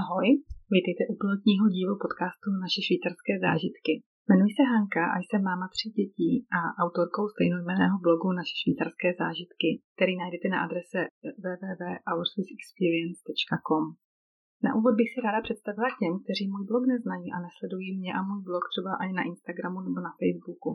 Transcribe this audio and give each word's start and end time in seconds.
Ahoj, 0.00 0.26
vítejte 0.76 1.02
u 1.12 1.14
pilotního 1.22 1.64
dílu 1.76 1.94
podcastu 2.04 2.46
Naše 2.64 2.80
švýcarské 2.86 3.32
zážitky. 3.46 3.92
Jmenuji 4.24 4.50
se 4.56 4.64
Hanka 4.72 5.04
a 5.14 5.16
jsem 5.20 5.40
máma 5.50 5.66
tří 5.74 5.88
dětí 6.00 6.30
a 6.58 6.60
autorkou 6.82 7.24
stejnojmeného 7.34 7.96
blogu 8.04 8.28
Naše 8.40 8.54
švýcarské 8.62 9.08
zážitky, 9.22 9.68
který 9.94 10.12
najdete 10.22 10.46
na 10.54 10.58
adrese 10.64 11.00
www.ourswissexperience.com. 11.44 13.84
Na 14.66 14.70
úvod 14.78 14.94
bych 14.98 15.08
si 15.10 15.18
ráda 15.26 15.40
představila 15.46 15.90
těm, 16.00 16.12
kteří 16.22 16.44
můj 16.52 16.62
blog 16.70 16.82
neznají 16.92 17.26
a 17.32 17.38
nesledují 17.46 17.88
mě 18.00 18.10
a 18.18 18.20
můj 18.28 18.40
blog 18.48 18.64
třeba 18.72 18.92
ani 19.02 19.14
na 19.18 19.24
Instagramu 19.30 19.78
nebo 19.86 19.98
na 20.06 20.12
Facebooku. 20.20 20.70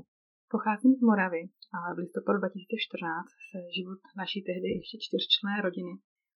Pocházím 0.53 0.93
z 0.99 1.01
Moravy, 1.09 1.41
ale 1.77 1.87
v 1.95 1.99
listopadu 2.03 2.37
2014 2.39 3.29
se 3.49 3.57
život 3.77 4.01
naší 4.21 4.39
tehdy 4.49 4.67
ještě 4.79 4.95
čtyřčlenné 5.05 5.57
rodiny 5.67 5.93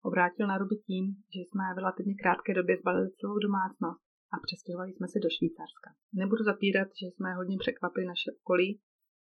obrátil 0.10 0.48
na 0.48 0.58
ruby 0.58 0.76
tím, 0.88 1.06
že 1.36 1.42
jsme 1.42 1.64
v 1.74 1.80
relativně 1.82 2.16
krátké 2.22 2.52
době 2.60 2.78
zbalili 2.78 3.10
celou 3.20 3.38
domácnost 3.48 4.02
a 4.34 4.36
přestěhovali 4.46 4.90
jsme 4.94 5.08
se 5.14 5.20
do 5.26 5.30
Švýcarska. 5.36 5.90
Nebudu 6.22 6.44
zapírat, 6.52 6.90
že 7.00 7.08
jsme 7.08 7.30
hodně 7.40 7.58
překvapili 7.64 8.06
naše 8.14 8.30
okolí, 8.40 8.70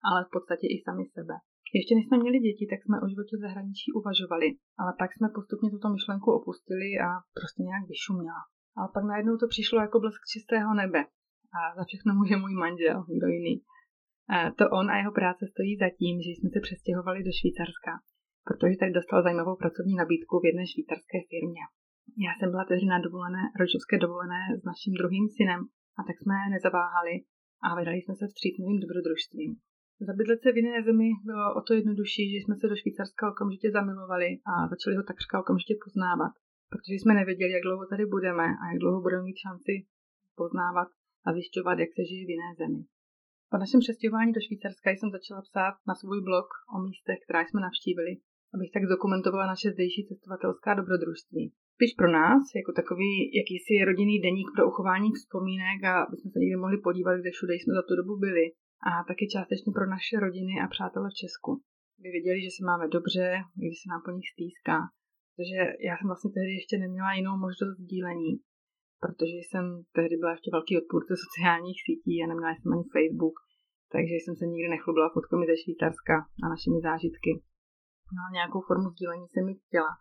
ale 0.08 0.18
v 0.24 0.32
podstatě 0.34 0.66
i 0.70 0.76
sami 0.86 1.04
sebe. 1.16 1.34
Ještě 1.78 1.94
než 1.94 2.04
jsme 2.06 2.18
měli 2.18 2.38
děti, 2.46 2.64
tak 2.70 2.80
jsme 2.82 2.96
o 3.00 3.10
životě 3.12 3.34
v 3.36 3.44
zahraničí 3.46 3.88
uvažovali, 4.00 4.48
ale 4.80 4.90
pak 5.00 5.10
jsme 5.12 5.28
postupně 5.36 5.68
tuto 5.70 5.88
myšlenku 5.96 6.28
opustili 6.38 6.88
a 7.06 7.08
prostě 7.38 7.60
nějak 7.68 7.84
vyšuměla. 7.92 8.42
Ale 8.76 8.88
pak 8.94 9.04
najednou 9.10 9.34
to 9.38 9.46
přišlo 9.54 9.76
jako 9.80 9.96
blesk 10.00 10.22
čistého 10.32 10.70
nebe. 10.82 11.00
A 11.58 11.60
za 11.78 11.84
všechno 11.88 12.10
může 12.18 12.36
můj 12.36 12.54
manžel, 12.64 12.98
kdo 13.16 13.26
jiný. 13.36 13.54
A 14.34 14.36
to 14.58 14.64
on 14.78 14.86
a 14.90 14.98
jeho 15.00 15.12
práce 15.20 15.42
stojí 15.52 15.72
za 15.82 15.88
tím, 16.00 16.14
že 16.24 16.30
jsme 16.30 16.48
se 16.54 16.60
přestěhovali 16.66 17.18
do 17.28 17.32
Švýcarska 17.38 17.92
protože 18.50 18.80
tady 18.80 18.92
dostal 18.98 19.18
zajímavou 19.22 19.56
pracovní 19.62 19.94
nabídku 20.02 20.34
v 20.40 20.48
jedné 20.48 20.64
švýcarské 20.72 21.18
firmě. 21.30 21.64
Já 22.26 22.32
jsem 22.34 22.48
byla 22.54 22.64
tehdy 22.70 22.86
na 22.94 22.98
dovolené, 23.06 23.42
rodičovské 23.60 23.94
dovolené 24.04 24.40
s 24.60 24.62
naším 24.70 24.94
druhým 25.00 25.26
synem 25.36 25.60
a 25.98 26.00
tak 26.06 26.16
jsme 26.18 26.36
nezaváhali 26.54 27.14
a 27.64 27.66
vydali 27.78 27.98
jsme 28.00 28.14
se 28.16 28.24
vstříc 28.26 28.54
novým 28.58 28.80
dobrodružstvím. 28.84 29.52
Zabydlet 30.08 30.40
se 30.42 30.48
v 30.52 30.58
jiné 30.60 30.76
zemi 30.88 31.08
bylo 31.30 31.46
o 31.58 31.60
to 31.66 31.72
jednodušší, 31.78 32.24
že 32.32 32.38
jsme 32.40 32.54
se 32.56 32.66
do 32.70 32.76
Švýcarska 32.80 33.24
okamžitě 33.32 33.68
zamilovali 33.78 34.30
a 34.50 34.52
začali 34.72 34.94
ho 34.98 35.04
takřka 35.10 35.34
okamžitě 35.42 35.74
poznávat, 35.84 36.32
protože 36.70 36.96
jsme 36.98 37.12
nevěděli, 37.20 37.52
jak 37.52 37.64
dlouho 37.66 37.84
tady 37.92 38.04
budeme 38.16 38.46
a 38.60 38.64
jak 38.70 38.78
dlouho 38.82 39.00
budeme 39.06 39.22
mít 39.28 39.42
šanci 39.44 39.72
poznávat 40.40 40.88
a 41.26 41.28
zjišťovat, 41.36 41.76
jak 41.82 41.92
se 41.94 42.02
žije 42.08 42.24
v 42.26 42.32
jiné 42.34 42.50
zemi. 42.60 42.80
Po 43.50 43.56
našem 43.62 43.80
přestěhování 43.84 44.32
do 44.36 44.40
Švýcarska 44.46 44.88
jsem 44.90 45.10
začala 45.16 45.40
psát 45.48 45.74
na 45.88 45.94
svůj 46.00 46.20
blog 46.28 46.48
o 46.74 46.76
místech, 46.86 47.18
která 47.24 47.40
jsme 47.42 47.60
navštívili 47.68 48.12
abych 48.54 48.70
tak 48.74 48.84
dokumentovala 48.94 49.46
naše 49.52 49.68
zdejší 49.74 50.00
cestovatelská 50.08 50.70
dobrodružství. 50.80 51.44
Spíš 51.74 51.92
pro 52.00 52.08
nás, 52.18 52.42
jako 52.58 52.72
takový 52.80 53.10
jakýsi 53.40 53.72
rodinný 53.88 54.16
deník 54.26 54.48
pro 54.54 54.62
uchování 54.70 55.10
vzpomínek 55.12 55.78
a 55.92 55.94
jsme 56.16 56.28
se 56.30 56.38
někdy 56.38 56.56
mohli 56.56 56.78
podívat, 56.86 57.14
kde 57.20 57.30
všude 57.32 57.54
jsme 57.54 57.72
za 57.78 57.82
tu 57.88 57.94
dobu 58.00 58.14
byli. 58.26 58.44
A 58.88 58.90
taky 59.10 59.24
částečně 59.34 59.70
pro 59.76 59.86
naše 59.94 60.14
rodiny 60.26 60.54
a 60.60 60.66
přátele 60.74 61.08
v 61.10 61.18
Česku. 61.22 61.50
By 62.02 62.08
věděli, 62.16 62.38
že 62.42 62.50
se 62.56 62.62
máme 62.70 62.86
dobře, 62.96 63.26
když 63.60 63.76
se 63.80 63.86
nám 63.92 64.00
po 64.04 64.10
nich 64.16 64.28
stýská. 64.34 64.78
Protože 65.34 65.60
já 65.88 65.92
jsem 65.96 66.08
vlastně 66.10 66.30
tehdy 66.36 66.52
ještě 66.60 66.74
neměla 66.84 67.10
jinou 67.18 67.34
možnost 67.46 67.76
sdílení, 67.84 68.32
protože 69.02 69.36
jsem 69.42 69.64
tehdy 69.96 70.14
byla 70.20 70.32
ještě 70.34 70.50
velký 70.56 70.72
odpůrce 70.80 71.12
sociálních 71.24 71.80
sítí 71.86 72.14
a 72.18 72.28
neměla 72.30 72.52
jsem 72.54 72.70
ani 72.72 72.86
Facebook, 72.94 73.36
takže 73.94 74.14
jsem 74.18 74.34
se 74.36 74.44
nikdy 74.52 74.68
nechlubila 74.74 75.14
fotkami 75.14 75.44
ze 75.50 75.56
Švýcarska 75.62 76.16
a 76.42 76.44
našimi 76.54 76.78
zážitky 76.88 77.30
no, 78.16 78.22
nějakou 78.38 78.60
formu 78.68 78.88
sdílení 78.90 79.26
jsem 79.28 79.44
mi 79.46 79.54
chtěla. 79.62 79.92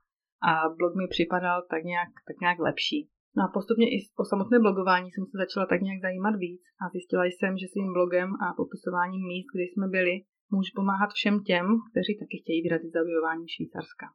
A 0.50 0.52
blog 0.80 0.94
mi 1.00 1.06
připadal 1.16 1.58
tak 1.74 1.84
nějak, 1.92 2.12
tak 2.28 2.38
nějak 2.44 2.60
lepší. 2.68 3.00
No 3.38 3.42
a 3.46 3.54
postupně 3.56 3.88
i 3.96 3.98
po 4.20 4.24
samotné 4.32 4.58
blogování 4.66 5.10
jsem 5.12 5.26
se 5.32 5.36
začala 5.44 5.66
tak 5.72 5.80
nějak 5.86 6.00
zajímat 6.08 6.36
víc 6.46 6.62
a 6.82 6.84
zjistila 6.94 7.26
jsem, 7.26 7.52
že 7.58 7.68
svým 7.72 7.90
blogem 7.98 8.30
a 8.44 8.46
popisováním 8.62 9.24
míst, 9.32 9.50
kde 9.54 9.64
jsme 9.68 9.88
byli, 9.96 10.16
můžu 10.56 10.72
pomáhat 10.80 11.10
všem 11.14 11.36
těm, 11.50 11.66
kteří 11.90 12.14
taky 12.22 12.36
chtějí 12.42 12.60
vyrazit 12.66 12.92
za 12.94 13.02
objevování 13.02 13.46
Švýcarska. 13.54 14.08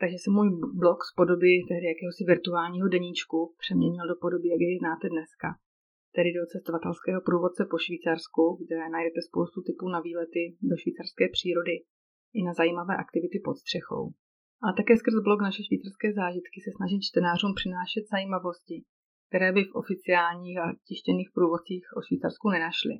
Takže 0.00 0.18
se 0.24 0.30
můj 0.36 0.48
blog 0.82 0.98
z 1.08 1.10
podoby 1.20 1.50
tehdy 1.70 1.86
jakéhosi 1.92 2.22
virtuálního 2.32 2.88
deníčku 2.96 3.38
přeměnil 3.62 4.04
do 4.08 4.16
podoby, 4.24 4.46
jak 4.54 4.60
jej 4.66 4.76
znáte 4.78 5.06
dneska, 5.14 5.48
tedy 6.16 6.28
do 6.36 6.42
cestovatelského 6.52 7.20
průvodce 7.28 7.62
po 7.70 7.76
Švýcarsku, 7.84 8.44
kde 8.60 8.76
najdete 8.94 9.20
spoustu 9.28 9.58
typů 9.68 9.86
na 9.94 10.00
výlety 10.06 10.42
do 10.70 10.74
švýcarské 10.82 11.24
přírody 11.36 11.74
i 12.38 12.42
na 12.42 12.52
zajímavé 12.60 12.94
aktivity 13.04 13.38
pod 13.44 13.56
střechou. 13.62 14.04
Ale 14.62 14.72
také 14.80 14.92
skrz 14.96 15.16
blog 15.26 15.40
naše 15.42 15.62
švýcarské 15.66 16.08
zážitky 16.20 16.58
se 16.64 16.70
snažím 16.76 17.00
čtenářům 17.08 17.52
přinášet 17.60 18.04
zajímavosti, 18.14 18.76
které 19.28 19.48
by 19.52 19.62
v 19.64 19.74
oficiálních 19.82 20.58
a 20.58 20.66
tištěných 20.88 21.30
průvodcích 21.36 21.84
o 21.96 22.02
Švýcarsku 22.06 22.46
nenašli. 22.56 22.94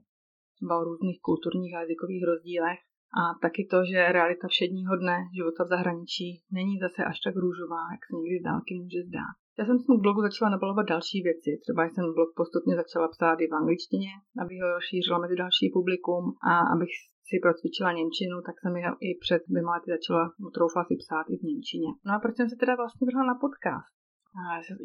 Třeba 0.56 0.74
o 0.80 0.84
různých 0.88 1.20
kulturních 1.28 1.74
a 1.74 1.80
jazykových 1.80 2.24
rozdílech 2.30 2.80
a 3.20 3.22
taky 3.44 3.62
to, 3.70 3.78
že 3.90 4.12
realita 4.16 4.46
všedního 4.48 4.96
dne 5.02 5.16
života 5.36 5.64
v 5.64 5.72
zahraničí 5.74 6.28
není 6.58 6.74
zase 6.84 7.00
až 7.10 7.16
tak 7.24 7.34
růžová, 7.44 7.82
jak 7.94 8.02
se 8.04 8.12
někdy 8.16 8.36
z 8.40 8.46
dálky 8.50 8.72
může 8.82 9.00
zdát. 9.08 9.36
Já 9.58 9.64
jsem 9.64 9.78
svůj 9.78 9.98
blogu 10.04 10.20
začala 10.22 10.50
nabalovat 10.50 10.86
další 10.94 11.18
věci. 11.28 11.50
Třeba 11.62 11.80
jsem 11.84 12.04
blog 12.16 12.30
postupně 12.40 12.74
začala 12.82 13.06
psát 13.14 13.36
i 13.40 13.46
v 13.48 13.56
angličtině, 13.60 14.10
abych 14.42 14.58
ho 14.62 14.68
rozšířila 14.76 15.18
mezi 15.24 15.36
další 15.42 15.66
publikum 15.76 16.24
a 16.50 16.52
abych 16.74 16.92
si 17.28 17.36
procvičila 17.44 17.98
Němčinu, 17.98 18.36
tak 18.46 18.56
jsem 18.58 18.72
ho 18.88 18.94
i 19.08 19.10
před 19.24 19.40
dvěma 19.50 19.70
lety 19.74 19.88
začala 19.96 20.24
troufla 20.56 20.82
si 20.84 20.94
psát 21.02 21.26
i 21.32 21.36
v 21.40 21.46
Němčině. 21.50 21.90
No 22.06 22.10
a 22.14 22.18
proč 22.22 22.34
jsem 22.36 22.48
se 22.52 22.56
teda 22.62 22.74
vlastně 22.80 23.04
vrhla 23.06 23.24
na 23.30 23.36
podcast? 23.44 23.92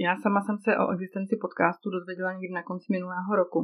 Já 0.05 0.11
sama 0.23 0.41
jsem 0.41 0.57
se 0.65 0.71
o 0.81 0.85
existenci 0.95 1.35
podcastu 1.45 1.87
dozvěděla 1.95 2.31
někdy 2.33 2.53
na 2.59 2.63
konci 2.69 2.87
minulého 2.95 3.31
roku, 3.41 3.59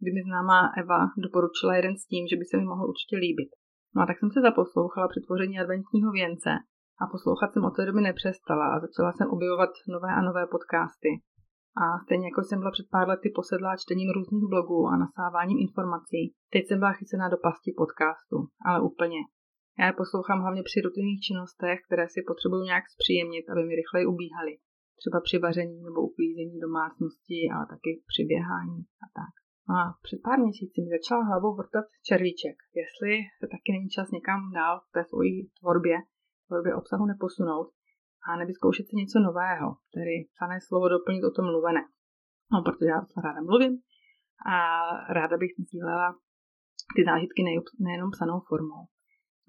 kdy 0.00 0.10
mi 0.12 0.22
známá 0.28 0.58
Eva 0.80 1.00
doporučila 1.24 1.72
jeden 1.76 1.94
s 1.98 2.04
tím, 2.10 2.24
že 2.30 2.36
by 2.40 2.44
se 2.44 2.56
mi 2.56 2.64
mohl 2.70 2.84
určitě 2.92 3.16
líbit. 3.24 3.50
No 3.94 3.98
a 4.02 4.06
tak 4.06 4.16
jsem 4.18 4.30
se 4.30 4.40
zaposlouchala 4.48 5.06
při 5.08 5.20
tvoření 5.26 5.56
adventního 5.58 6.10
věnce 6.20 6.50
a 7.00 7.06
poslouchat 7.12 7.52
jsem 7.52 7.64
od 7.64 7.76
té 7.76 7.86
doby 7.86 8.00
nepřestala 8.00 8.66
a 8.74 8.80
začala 8.84 9.12
jsem 9.12 9.28
objevovat 9.36 9.72
nové 9.94 10.10
a 10.18 10.20
nové 10.28 10.46
podcasty. 10.54 11.10
A 11.82 11.84
stejně 12.04 12.26
jako 12.28 12.40
jsem 12.42 12.58
byla 12.58 12.70
před 12.76 12.88
pár 12.94 13.08
lety 13.08 13.28
posedlá 13.38 13.72
čtením 13.76 14.10
různých 14.16 14.46
blogů 14.52 14.80
a 14.86 15.00
nasáváním 15.04 15.58
informací, 15.66 16.22
teď 16.52 16.62
jsem 16.66 16.78
byla 16.78 16.92
chycená 16.92 17.26
do 17.28 17.38
pasti 17.46 17.70
podcastu, 17.82 18.36
ale 18.68 18.78
úplně. 18.90 19.20
Já 19.78 19.86
je 19.86 20.00
poslouchám 20.02 20.40
hlavně 20.44 20.62
při 20.68 20.78
rutinných 20.80 21.20
činnostech, 21.26 21.78
které 21.86 22.04
si 22.08 22.20
potřebuju 22.30 22.62
nějak 22.70 22.84
zpříjemnit, 22.94 23.44
aby 23.48 23.62
mi 23.64 23.74
rychleji 23.80 24.04
ubíhaly. 24.12 24.54
Třeba 25.00 25.18
při 25.26 25.36
vaření 25.38 25.78
nebo 25.88 25.98
uklízení 26.08 26.56
domácnosti, 26.66 27.38
ale 27.54 27.64
taky 27.74 27.90
při 28.10 28.22
běhání 28.30 28.80
a 29.04 29.06
tak. 29.18 29.34
No 29.68 29.74
a 29.82 29.84
před 30.06 30.20
pár 30.26 30.38
měsíci 30.40 30.76
mi 30.80 30.90
začal 30.96 31.20
hlavou 31.30 31.52
vrtat 31.56 31.86
červíček, 32.08 32.56
jestli 32.80 33.12
se 33.38 33.46
taky 33.54 33.68
není 33.74 33.88
čas 33.96 34.06
někam 34.16 34.40
dál 34.58 34.74
v 34.86 34.92
té 34.94 35.00
svojí 35.10 35.34
tvorbě 35.60 35.96
tvorbě 36.46 36.74
obsahu 36.74 37.06
neposunout 37.06 37.68
a 38.26 38.36
nevyzkoušet 38.36 38.86
si 38.88 38.96
něco 38.96 39.18
nového, 39.28 39.68
tedy 39.94 40.14
psané 40.34 40.56
slovo 40.66 40.88
doplnit 40.88 41.24
o 41.24 41.34
tom 41.36 41.44
mluvené. 41.50 41.82
No, 42.52 42.62
protože 42.66 42.90
já 42.94 43.00
to 43.00 43.20
ráda 43.26 43.40
mluvím 43.48 43.74
a 44.52 44.56
ráda 45.18 45.36
bych 45.42 45.52
sdílela 45.58 46.08
ty 46.96 47.00
zážitky 47.10 47.40
nejenom 47.86 48.10
psanou 48.10 48.38
formou. 48.48 48.82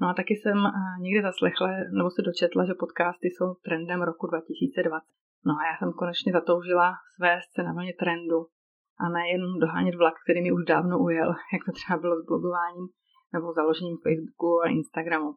No 0.02 0.06
a 0.08 0.14
taky 0.20 0.34
jsem 0.36 0.58
někde 1.06 1.22
zaslechla, 1.22 1.68
nebo 1.98 2.10
se 2.16 2.22
dočetla, 2.22 2.62
že 2.66 2.82
podcasty 2.84 3.28
jsou 3.30 3.48
trendem 3.66 4.02
roku 4.10 4.28
2020. 4.28 5.06
No 5.48 5.54
a 5.60 5.62
já 5.70 5.74
jsem 5.78 5.92
konečně 6.02 6.32
zatoužila 6.38 6.88
svést 7.16 7.50
se 7.56 7.62
na 7.64 7.74
vlně 7.74 7.94
trendu 8.02 8.40
a 9.04 9.06
nejen 9.18 9.44
dohánět 9.64 9.96
vlak, 9.96 10.16
který 10.24 10.40
mi 10.44 10.52
už 10.52 10.64
dávno 10.74 10.96
ujel, 11.08 11.30
jak 11.54 11.62
to 11.66 11.72
třeba 11.78 11.98
bylo 12.04 12.16
s 12.22 12.26
blogováním 12.30 12.88
nebo 13.34 13.54
založením 13.54 13.98
Facebooku 14.06 14.50
a 14.64 14.70
Instagramu. 14.80 15.32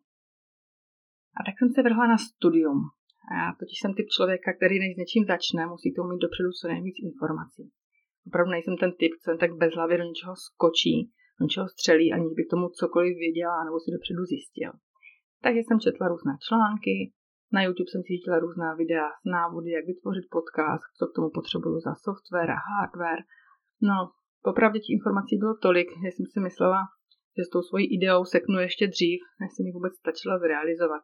A 1.38 1.40
tak 1.46 1.54
jsem 1.56 1.70
se 1.74 1.80
vrhla 1.82 2.06
na 2.12 2.18
studium. 2.28 2.80
A 3.28 3.30
já 3.40 3.48
totiž 3.60 3.78
jsem 3.80 3.92
typ 3.94 4.08
člověka, 4.16 4.48
který 4.58 4.76
než 4.80 4.90
s 4.94 5.00
něčím 5.02 5.24
začne, 5.32 5.60
musí 5.74 5.88
to 5.94 6.00
mít 6.10 6.24
dopředu 6.26 6.50
co 6.58 6.64
nejvíc 6.72 6.96
informací. 7.08 7.64
Opravdu 8.28 8.50
nejsem 8.50 8.76
ten 8.82 8.92
typ, 9.00 9.12
co 9.22 9.26
jen 9.30 9.38
tak 9.42 9.50
bez 9.62 9.70
hlavy 9.74 9.94
do 10.00 10.04
něčeho 10.10 10.34
skočí, 10.46 10.96
do 11.36 11.42
něčeho 11.44 11.66
střelí, 11.74 12.06
aniž 12.12 12.32
by 12.38 12.42
tomu 12.52 12.66
cokoliv 12.80 13.12
věděla 13.24 13.64
nebo 13.66 13.76
si 13.80 13.88
dopředu 13.96 14.22
zjistil. 14.30 14.72
Takže 15.44 15.60
jsem 15.62 15.78
četla 15.84 16.04
různé 16.12 16.34
články, 16.46 16.94
na 17.52 17.62
YouTube 17.62 17.90
jsem 17.90 18.02
si 18.02 18.10
zjistila 18.12 18.38
různá 18.38 18.74
videa 18.74 19.08
s 19.20 19.24
návody, 19.36 19.70
jak 19.70 19.86
vytvořit 19.86 20.26
podcast, 20.36 20.86
co 20.98 21.04
k 21.06 21.14
tomu 21.16 21.28
potřebuju 21.38 21.76
za 21.80 21.92
software 22.04 22.50
a 22.50 22.62
hardware. 22.70 23.22
No, 23.88 23.96
popravdě 24.48 24.78
těch 24.80 24.96
informací 24.98 25.34
bylo 25.42 25.54
tolik, 25.66 25.88
že 26.02 26.08
jsem 26.10 26.26
si 26.32 26.40
myslela, 26.40 26.80
že 27.36 27.42
s 27.44 27.52
tou 27.52 27.62
svojí 27.62 27.86
ideou 27.96 28.24
seknu 28.24 28.58
ještě 28.66 28.84
dřív, 28.94 29.18
než 29.40 29.50
se 29.52 29.60
mi 29.62 29.70
vůbec 29.76 29.94
stačila 30.02 30.38
zrealizovat. 30.38 31.02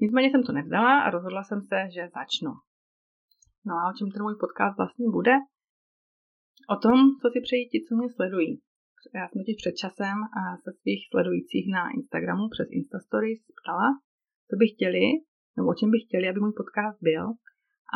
Nicméně 0.00 0.30
jsem 0.30 0.42
to 0.42 0.52
nevzdala 0.52 1.00
a 1.00 1.10
rozhodla 1.10 1.42
jsem 1.44 1.60
se, 1.62 1.78
že 1.94 2.12
začnu. 2.18 2.52
No 3.66 3.74
a 3.74 3.90
o 3.90 3.92
čem 3.96 4.10
ten 4.10 4.22
můj 4.22 4.36
podcast 4.40 4.76
vlastně 4.76 5.06
bude? 5.10 5.34
O 6.74 6.76
tom, 6.84 6.98
co 7.20 7.26
si 7.32 7.40
přejí 7.46 7.68
ti, 7.68 7.78
co 7.86 7.94
mě 7.94 8.08
sledují. 8.10 8.50
Já 9.14 9.28
jsem 9.28 9.38
totiž 9.40 9.56
před 9.62 9.74
časem 9.82 10.16
a 10.38 10.42
se 10.62 10.70
svých 10.80 11.02
sledujících 11.10 11.66
na 11.76 11.82
Instagramu 11.98 12.44
přes 12.54 12.68
Instastories 12.80 13.40
ptala, 13.58 13.88
co 14.48 14.54
by 14.60 14.64
chtěli, 14.72 15.04
nebo 15.56 15.68
o 15.68 15.74
čem 15.78 15.90
by 15.90 15.98
chtěli, 16.04 16.24
aby 16.28 16.40
můj 16.40 16.54
podcast 16.60 16.98
byl. 17.10 17.24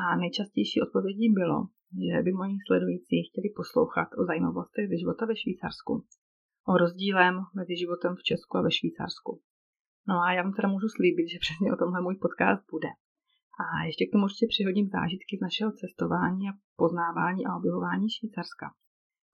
A 0.01 0.17
nejčastější 0.23 0.79
odpovědí 0.87 1.29
bylo, 1.41 1.59
že 2.07 2.23
by 2.23 2.31
moji 2.33 2.55
sledující 2.67 3.17
chtěli 3.29 3.49
poslouchat 3.61 4.09
o 4.21 4.25
zajímavostech 4.31 4.89
ze 4.89 4.97
života 5.03 5.27
ve 5.27 5.37
Švýcarsku, 5.37 5.93
o 6.71 6.73
rozdílem 6.83 7.35
mezi 7.59 7.75
životem 7.83 8.13
v 8.17 8.23
Česku 8.29 8.57
a 8.57 8.63
ve 8.63 8.73
Švýcarsku. 8.79 9.33
No 10.09 10.15
a 10.25 10.33
já 10.33 10.43
vám 10.43 10.53
teda 10.53 10.69
můžu 10.69 10.89
slíbit, 10.97 11.27
že 11.29 11.39
přesně 11.45 11.73
o 11.73 11.77
tomhle 11.77 12.01
můj 12.07 12.17
podcast 12.25 12.63
bude. 12.75 12.91
A 13.63 13.65
ještě 13.89 14.07
k 14.07 14.13
tomu 14.13 14.25
určitě 14.25 14.47
přihodím 14.55 14.87
zážitky 14.97 15.33
z 15.37 15.45
našeho 15.47 15.71
cestování 15.81 16.43
a 16.49 16.59
poznávání 16.83 17.43
a 17.47 17.57
objevování 17.61 18.07
Švýcarska. 18.11 18.67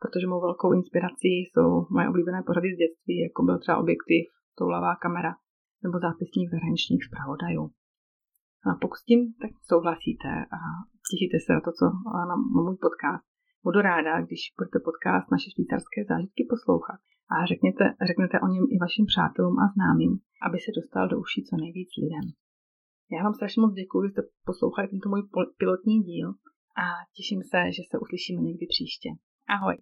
Protože 0.03 0.27
mou 0.27 0.41
velkou 0.49 0.71
inspirací 0.79 1.33
jsou 1.43 1.69
moje 1.95 2.07
oblíbené 2.09 2.43
pořady 2.43 2.69
z 2.75 2.81
dětství, 2.83 3.15
jako 3.27 3.41
byl 3.49 3.59
třeba 3.59 3.79
objektiv, 3.85 4.23
toulavá 4.59 4.93
kamera 5.05 5.33
nebo 5.85 5.97
zápisník 6.07 6.51
zahraničních 6.51 7.05
zpravodajů. 7.09 7.65
A 8.69 8.71
pokud 8.81 8.99
s 8.99 9.05
tím 9.09 9.21
tak 9.43 9.53
souhlasíte 9.71 10.31
a 10.57 10.61
těšíte 11.09 11.37
se 11.45 11.53
na 11.53 11.61
to, 11.67 11.71
co 11.79 11.85
na 12.31 12.37
můj 12.65 12.77
podcast, 12.85 13.27
budu 13.65 13.81
ráda, 13.91 14.13
když 14.27 14.43
budete 14.59 14.79
podcast 14.89 15.27
naše 15.35 15.49
švýcarské 15.55 16.01
zážitky 16.11 16.43
poslouchat 16.53 17.01
a 17.33 17.35
řekněte, 17.51 17.85
řeknete 18.11 18.37
o 18.45 18.47
něm 18.55 18.65
i 18.75 18.77
vašim 18.85 19.07
přátelům 19.13 19.57
a 19.59 19.67
známým, 19.75 20.13
aby 20.47 20.57
se 20.65 20.71
dostal 20.79 21.05
do 21.09 21.17
uší 21.25 21.41
co 21.49 21.55
nejvíc 21.65 21.91
lidem. 22.03 22.27
Já 23.15 23.21
vám 23.25 23.35
strašně 23.35 23.61
moc 23.61 23.73
děkuji, 23.75 24.01
že 24.05 24.11
jste 24.13 24.23
poslouchali 24.51 24.87
tento 24.89 25.09
můj 25.09 25.23
pilotní 25.61 25.97
díl 26.09 26.29
a 26.83 26.87
těším 27.17 27.41
se, 27.51 27.59
že 27.77 27.83
se 27.91 27.97
uslyšíme 28.05 28.41
někdy 28.49 28.67
příště. 28.75 29.09
Ahoj! 29.57 29.77